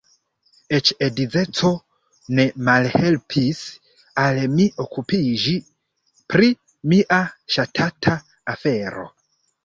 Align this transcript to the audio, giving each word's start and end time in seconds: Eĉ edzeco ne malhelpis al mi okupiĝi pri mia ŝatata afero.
Eĉ 0.75 0.87
edzeco 1.07 1.67
ne 2.37 2.45
malhelpis 2.69 3.59
al 4.23 4.39
mi 4.53 4.65
okupiĝi 4.85 5.53
pri 6.33 6.49
mia 6.95 7.19
ŝatata 7.57 8.17
afero. 8.55 9.05